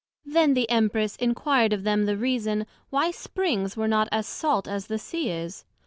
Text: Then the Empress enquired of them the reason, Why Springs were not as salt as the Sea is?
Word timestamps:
Then 0.25 0.55
the 0.55 0.67
Empress 0.67 1.15
enquired 1.17 1.73
of 1.73 1.83
them 1.83 2.05
the 2.07 2.17
reason, 2.17 2.65
Why 2.89 3.11
Springs 3.11 3.77
were 3.77 3.87
not 3.87 4.09
as 4.11 4.25
salt 4.25 4.67
as 4.67 4.87
the 4.87 4.97
Sea 4.97 5.29
is? 5.29 5.63